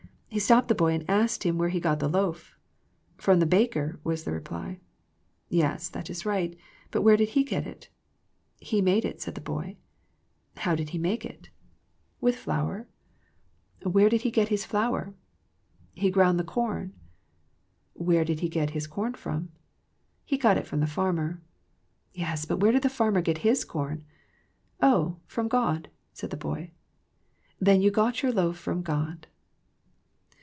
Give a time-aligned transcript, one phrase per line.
[0.33, 2.57] He stopped the boy and asked him where he got the loaf.
[2.87, 4.79] '* From the baker" was the reply."
[5.49, 6.57] Yes, that is right,
[6.89, 7.89] but where did he get it?""
[8.71, 9.75] He made it," said the boy."
[10.63, 12.87] How did he make it?" THE PLANE OF PEAYEE 93" With flour.""
[13.91, 15.13] Where did he get his flour?""
[15.93, 16.93] He ground the corn.""
[17.93, 19.49] Where did he get his corn from?""
[20.23, 21.41] He got it from the farmer.""
[22.13, 24.05] Yes, but where did the farmer get his corn?""
[24.81, 26.71] Oh, from God," said the boy."
[27.59, 29.27] Then you got your loaf from God